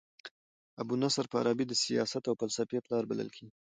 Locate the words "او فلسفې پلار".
2.29-3.03